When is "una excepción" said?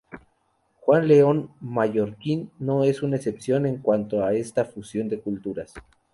3.03-3.67